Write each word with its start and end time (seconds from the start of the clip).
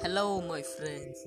Hello, 0.00 0.40
my 0.40 0.62
friends. 0.62 1.26